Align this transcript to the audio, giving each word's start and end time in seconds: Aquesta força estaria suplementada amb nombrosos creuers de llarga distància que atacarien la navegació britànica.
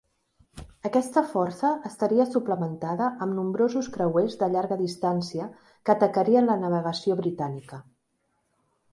Aquesta 0.89 1.21
força 1.31 1.73
estaria 1.89 2.23
suplementada 2.35 3.09
amb 3.25 3.37
nombrosos 3.39 3.89
creuers 3.97 4.37
de 4.39 4.49
llarga 4.53 4.77
distància 4.79 5.45
que 5.89 5.93
atacarien 5.95 6.49
la 6.53 6.57
navegació 6.63 7.19
britànica. 7.21 7.79